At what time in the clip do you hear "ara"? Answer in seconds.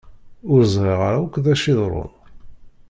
1.07-1.19